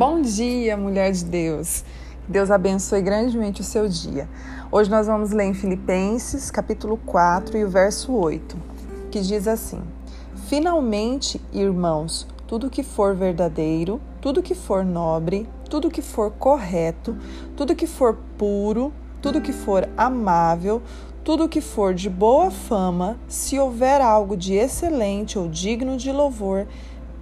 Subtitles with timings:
[0.00, 1.84] Bom dia, mulher de Deus.
[2.26, 4.26] Deus abençoe grandemente o seu dia.
[4.72, 8.56] Hoje nós vamos ler em Filipenses, capítulo 4 e o verso 8,
[9.10, 9.82] que diz assim:
[10.48, 17.14] Finalmente, irmãos, tudo que for verdadeiro, tudo que for nobre, tudo que for correto,
[17.54, 20.80] tudo que for puro, tudo que for amável,
[21.22, 26.66] tudo que for de boa fama, se houver algo de excelente ou digno de louvor,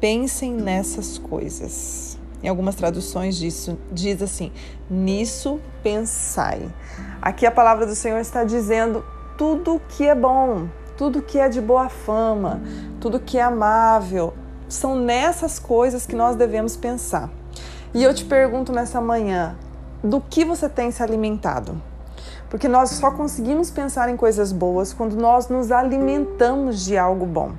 [0.00, 2.18] pensem nessas coisas.
[2.44, 4.52] Em algumas traduções disso diz assim:
[4.90, 6.70] nisso pensai.
[7.22, 9.02] Aqui a palavra do Senhor está dizendo
[9.38, 12.60] tudo que é bom, tudo que é de boa fama,
[13.00, 14.34] tudo que é amável,
[14.68, 17.30] são nessas coisas que nós devemos pensar.
[17.94, 19.56] E eu te pergunto nessa manhã,
[20.02, 21.80] do que você tem se alimentado?
[22.50, 27.52] Porque nós só conseguimos pensar em coisas boas quando nós nos alimentamos de algo bom.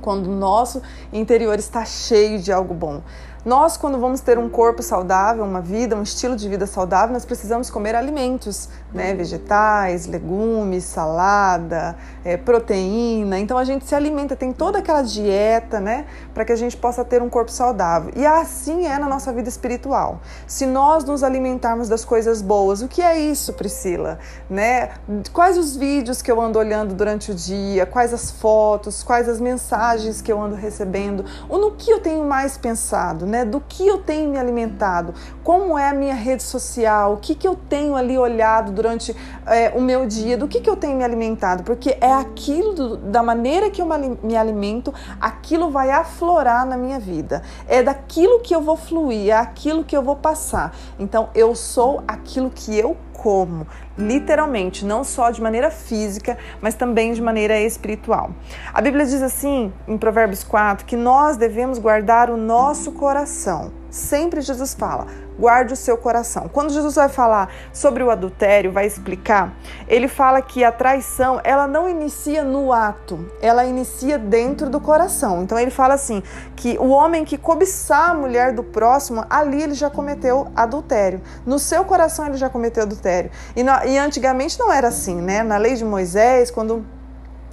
[0.00, 0.80] Quando o nosso
[1.12, 3.02] interior está cheio de algo bom.
[3.42, 7.24] Nós, quando vamos ter um corpo saudável, uma vida, um estilo de vida saudável, nós
[7.24, 9.14] precisamos comer alimentos, né?
[9.14, 13.38] Vegetais, legumes, salada, é, proteína.
[13.38, 16.04] Então a gente se alimenta, tem toda aquela dieta, né?
[16.34, 18.12] Para que a gente possa ter um corpo saudável.
[18.14, 20.20] E assim é na nossa vida espiritual.
[20.46, 24.18] Se nós nos alimentarmos das coisas boas, o que é isso, Priscila?
[24.50, 24.90] Né?
[25.32, 27.86] Quais os vídeos que eu ando olhando durante o dia?
[27.86, 29.02] Quais as fotos?
[29.02, 31.24] Quais as mensagens que eu ando recebendo?
[31.48, 33.29] Ou no que eu tenho mais pensado?
[33.30, 33.44] Né?
[33.44, 37.46] Do que eu tenho me alimentado, como é a minha rede social, o que, que
[37.46, 41.04] eu tenho ali olhado durante é, o meu dia, do que, que eu tenho me
[41.04, 43.86] alimentado, porque é aquilo, do, da maneira que eu
[44.22, 47.42] me alimento, aquilo vai aflorar na minha vida.
[47.66, 50.76] É daquilo que eu vou fluir, é aquilo que eu vou passar.
[50.98, 53.66] Então, eu sou aquilo que eu como,
[53.98, 58.30] literalmente, não só de maneira física, mas também de maneira espiritual.
[58.72, 63.79] A Bíblia diz assim, em Provérbios 4, que nós devemos guardar o nosso coração.
[63.90, 65.06] Sempre Jesus fala:
[65.38, 66.48] guarde o seu coração.
[66.52, 69.54] Quando Jesus vai falar sobre o adultério, vai explicar,
[69.88, 75.42] ele fala que a traição, ela não inicia no ato, ela inicia dentro do coração.
[75.42, 76.22] Então ele fala assim,
[76.54, 81.20] que o homem que cobiçar a mulher do próximo, ali ele já cometeu adultério.
[81.44, 83.30] No seu coração ele já cometeu adultério.
[83.56, 85.42] E, e antigamente não era assim, né?
[85.42, 86.84] Na lei de Moisés, quando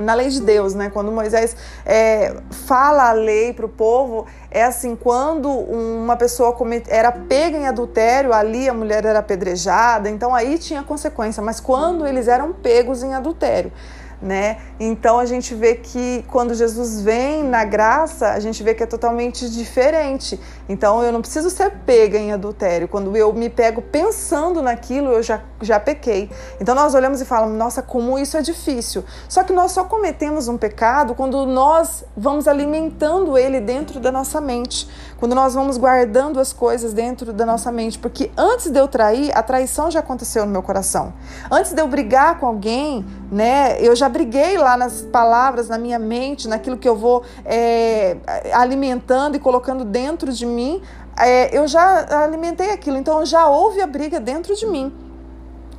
[0.00, 0.90] na lei de Deus, né?
[0.90, 6.56] Quando Moisés é, fala a lei para o povo, é assim: quando uma pessoa
[6.88, 11.42] era pega em adultério, ali a mulher era apedrejada, então aí tinha consequência.
[11.42, 13.70] Mas quando eles eram pegos em adultério,
[14.20, 14.58] né?
[14.78, 18.86] Então a gente vê que quando Jesus vem na graça, a gente vê que é
[18.86, 20.38] totalmente diferente.
[20.68, 22.86] Então eu não preciso ser pega em adultério.
[22.86, 26.30] Quando eu me pego pensando naquilo, eu já, já pequei.
[26.60, 29.04] Então nós olhamos e falamos, nossa, como isso é difícil.
[29.28, 34.40] Só que nós só cometemos um pecado quando nós vamos alimentando ele dentro da nossa
[34.40, 34.88] mente.
[35.20, 37.98] Quando nós vamos guardando as coisas dentro da nossa mente.
[37.98, 41.12] Porque antes de eu trair, a traição já aconteceu no meu coração.
[41.50, 45.98] Antes de eu brigar com alguém, né, eu já briguei lá nas palavras, na minha
[45.98, 48.16] mente, naquilo que eu vou é,
[48.54, 50.80] alimentando e colocando dentro de mim,
[51.18, 55.09] é, eu já alimentei aquilo, então já houve a briga dentro de mim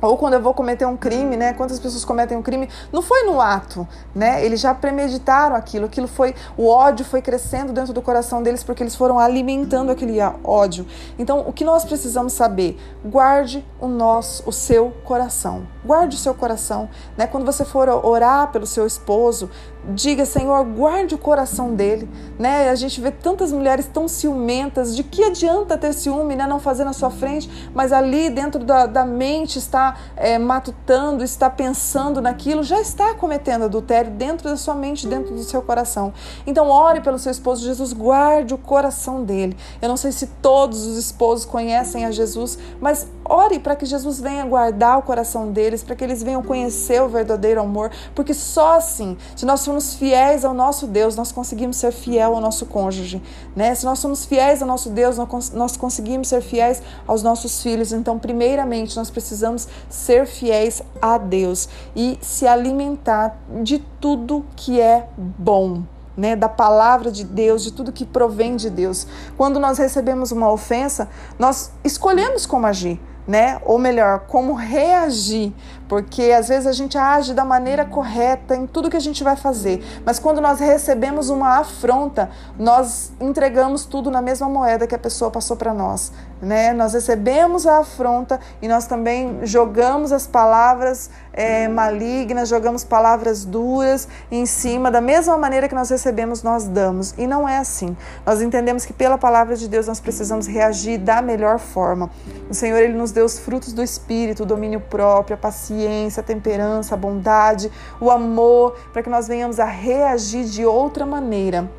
[0.02, 1.54] ou quando eu vou cometer um crime, né?
[1.54, 2.68] Quantas pessoas cometem um crime?
[2.92, 4.44] Não foi no ato, né?
[4.44, 8.82] Eles já premeditaram aquilo, aquilo foi o ódio foi crescendo dentro do coração deles porque
[8.82, 10.84] eles foram alimentando aquele ódio.
[11.18, 12.78] Então, o que nós precisamos saber?
[13.04, 15.71] Guarde o nosso, o seu coração.
[15.84, 17.26] Guarde o seu coração, né?
[17.26, 19.50] Quando você for orar pelo seu esposo,
[19.84, 22.70] diga, Senhor, guarde o coração dele, né?
[22.70, 26.46] A gente vê tantas mulheres tão ciumentas, de que adianta ter ciúme, né?
[26.46, 31.50] Não fazer na sua frente, mas ali dentro da, da mente está é, matutando, está
[31.50, 36.12] pensando naquilo, já está cometendo adultério dentro da sua mente, dentro do seu coração.
[36.46, 39.56] Então, ore pelo seu esposo, Jesus, guarde o coração dele.
[39.80, 44.20] Eu não sei se todos os esposos conhecem a Jesus, mas ore para que Jesus
[44.20, 45.50] venha guardar o coração
[45.80, 50.44] para que eles venham conhecer o verdadeiro amor, porque só assim, se nós somos fiéis
[50.44, 53.22] ao nosso Deus, nós conseguimos ser fiel ao nosso cônjuge,
[53.54, 53.72] né?
[53.76, 55.16] Se nós somos fiéis ao nosso Deus,
[55.54, 57.92] nós conseguimos ser fiéis aos nossos filhos.
[57.92, 65.06] Então, primeiramente, nós precisamos ser fiéis a Deus e se alimentar de tudo que é
[65.16, 65.82] bom.
[66.14, 69.06] Né, da palavra de Deus, de tudo que provém de Deus.
[69.34, 71.08] Quando nós recebemos uma ofensa,
[71.38, 73.00] nós escolhemos como agir.
[73.26, 73.60] Né?
[73.64, 75.52] Ou melhor, como reagir,
[75.88, 79.36] porque às vezes a gente age da maneira correta em tudo que a gente vai
[79.36, 84.98] fazer, mas quando nós recebemos uma afronta, nós entregamos tudo na mesma moeda que a
[84.98, 86.10] pessoa passou para nós,
[86.40, 86.72] né?
[86.72, 94.08] Nós recebemos a afronta e nós também jogamos as palavras é, malignas, jogamos palavras duras
[94.30, 97.14] em cima, da mesma maneira que nós recebemos, nós damos.
[97.16, 97.96] E não é assim.
[98.24, 102.10] Nós entendemos que pela palavra de Deus nós precisamos reagir da melhor forma.
[102.52, 106.22] O Senhor ele nos deu os frutos do Espírito, o domínio próprio, a paciência, a
[106.22, 111.70] temperança, a bondade, o amor, para que nós venhamos a reagir de outra maneira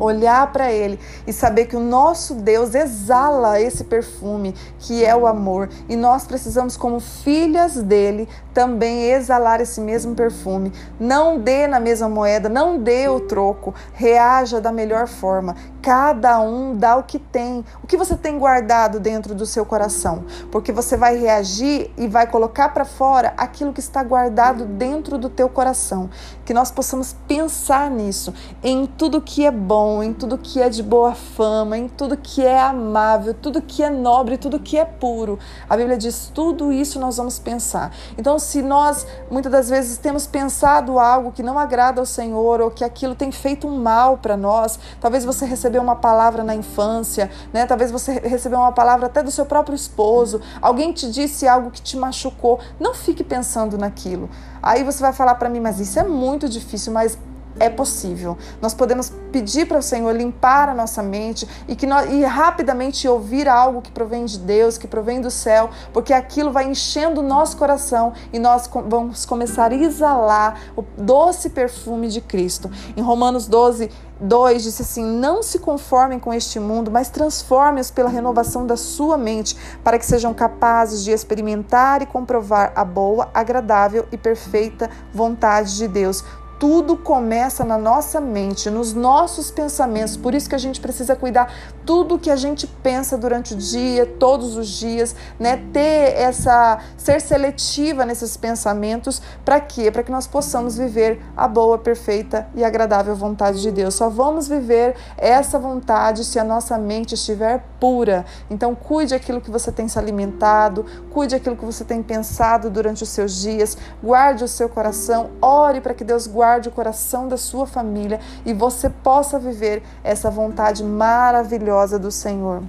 [0.00, 5.26] olhar para Ele e saber que o nosso Deus exala esse perfume que é o
[5.26, 10.72] amor e nós precisamos, como filhas dele, também exalar esse mesmo perfume.
[10.98, 15.54] Não dê na mesma moeda, não dê o troco, reaja da melhor forma.
[15.82, 20.24] Cada um dá o que tem, o que você tem guardado dentro do seu coração,
[20.50, 25.28] porque você vai reagir e vai colocar para fora aquilo que está guardado dentro do
[25.28, 26.10] teu coração.
[26.44, 30.82] Que nós possamos pensar nisso, em tudo que é bom em tudo que é de
[30.82, 35.38] boa fama, em tudo que é amável, tudo que é nobre, tudo que é puro.
[35.68, 37.92] A Bíblia diz: tudo isso nós vamos pensar.
[38.16, 42.70] Então, se nós muitas das vezes temos pensado algo que não agrada ao Senhor ou
[42.70, 47.30] que aquilo tem feito um mal para nós, talvez você recebeu uma palavra na infância,
[47.52, 47.64] né?
[47.64, 51.80] Talvez você recebeu uma palavra até do seu próprio esposo, alguém te disse algo que
[51.80, 52.58] te machucou.
[52.78, 54.28] Não fique pensando naquilo.
[54.60, 57.16] Aí você vai falar para mim, mas isso é muito difícil, mas
[57.58, 58.36] é possível.
[58.60, 63.06] Nós podemos pedir para o Senhor limpar a nossa mente e que nós, e rapidamente
[63.06, 67.24] ouvir algo que provém de Deus, que provém do céu, porque aquilo vai enchendo o
[67.24, 72.70] nosso coração e nós vamos começar a exalar o doce perfume de Cristo.
[72.96, 78.10] Em Romanos 12, 2 disse assim: Não se conformem com este mundo, mas transformem-os pela
[78.10, 84.06] renovação da sua mente, para que sejam capazes de experimentar e comprovar a boa, agradável
[84.12, 86.22] e perfeita vontade de Deus
[86.60, 90.14] tudo começa na nossa mente, nos nossos pensamentos.
[90.14, 91.50] Por isso que a gente precisa cuidar
[91.86, 95.56] tudo que a gente pensa durante o dia, todos os dias, né?
[95.72, 99.90] Ter essa ser seletiva nesses pensamentos, para quê?
[99.90, 103.94] Para que nós possamos viver a boa, perfeita e agradável vontade de Deus.
[103.94, 108.26] Só vamos viver essa vontade se a nossa mente estiver pura.
[108.48, 113.02] Então cuide aquilo que você tem se alimentado, cuide aquilo que você tem pensado durante
[113.02, 117.38] os seus dias, guarde o seu coração, ore para que Deus guarde o coração da
[117.38, 122.62] sua família e você possa viver essa vontade maravilhosa do Senhor.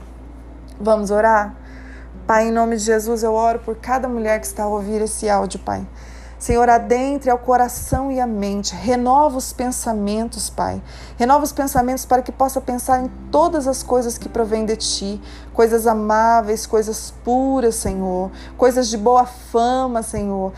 [0.79, 1.55] Vamos orar?
[2.25, 5.29] Pai, em nome de Jesus, eu oro por cada mulher que está a ouvir esse
[5.29, 5.85] áudio, Pai.
[6.41, 10.81] Senhor, adentre ao coração e à mente, renova os pensamentos, Pai.
[11.15, 15.21] Renova os pensamentos para que possa pensar em todas as coisas que provêm de Ti,
[15.53, 20.51] coisas amáveis, coisas puras, Senhor, coisas de boa fama, Senhor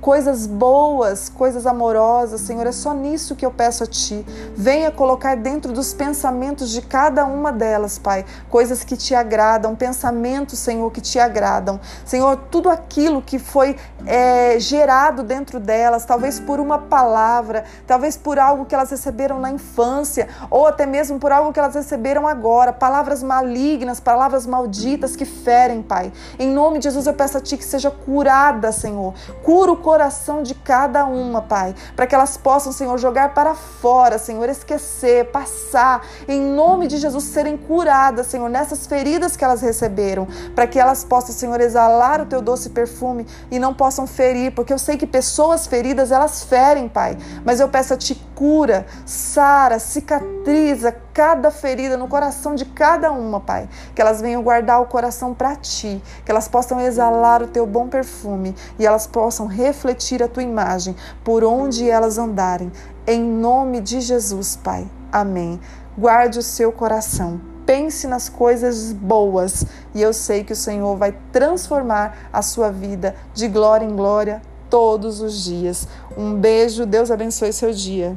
[0.00, 4.24] coisas boas, coisas amorosas, Senhor, é só nisso que eu peço a Ti.
[4.56, 10.58] Venha colocar dentro dos pensamentos de cada uma delas, Pai, coisas que te agradam, pensamentos,
[10.58, 11.80] Senhor, que te agradam.
[12.04, 18.38] Senhor, tudo aquilo que foi é, gerado dentro delas, talvez por uma palavra, talvez por
[18.38, 22.72] algo que elas receberam na infância, ou até mesmo por algo que elas receberam agora,
[22.72, 26.12] palavras malignas, palavras malditas que ferem, Pai.
[26.38, 29.14] Em nome de Jesus, eu peço a Ti que seja curada, Senhor.
[29.42, 34.18] Cura o coração de cada uma, Pai, para que elas possam, Senhor, jogar para fora,
[34.18, 40.28] Senhor, esquecer, passar, em nome de Jesus, serem curadas, Senhor, nessas feridas que elas receberam,
[40.54, 44.74] para que elas possam, Senhor, exalar o teu doce perfume e não possam ferir, porque
[44.74, 49.78] eu sei que pessoas feridas, elas ferem, Pai, mas eu peço a Ti cura, sara,
[49.78, 55.34] cicatriza cada ferida no coração de cada uma, Pai, que elas venham guardar o coração
[55.34, 60.28] para Ti, que elas possam exalar o Teu bom perfume e elas possam refletir a
[60.28, 60.94] tua imagem
[61.24, 62.70] por onde elas andarem.
[63.04, 64.86] Em nome de Jesus, Pai.
[65.10, 65.58] Amém.
[65.98, 67.40] Guarde o seu coração.
[67.66, 73.16] Pense nas coisas boas e eu sei que o Senhor vai transformar a sua vida
[73.34, 75.88] de glória em glória todos os dias.
[76.16, 78.16] Um beijo, Deus abençoe seu dia.